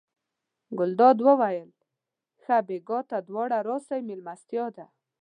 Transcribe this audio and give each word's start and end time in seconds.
ګلداد 0.77 1.17
وویل 1.27 1.69
ښه 2.41 2.57
بېګا 2.67 2.99
ته 3.09 3.17
دواړه 3.27 3.57
راسئ 3.67 3.99
مېلمستیا 4.09 4.65
ده. 4.75 4.85